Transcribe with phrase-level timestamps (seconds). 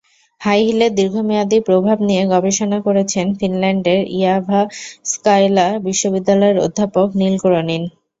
[0.41, 7.83] High হিলের দীর্ঘমেয়াদি প্রভাব নিয়ে গবেষণা করেছেন ফিনল্যান্ডের ইয়াভাস্কায়লা বিশ্ববিদ্যালয়ের অধ্যাপক নিল ক্রোনিন।